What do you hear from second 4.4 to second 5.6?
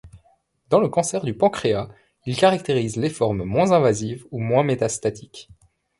métastatiques.